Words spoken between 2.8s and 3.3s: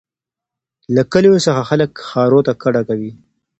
کوي.